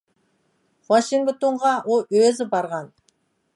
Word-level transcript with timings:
ۋاشىنگتونغا 0.93 1.75
ئۇ 1.91 1.99
ئۆزى 2.21 2.51
بارغان. 2.57 2.93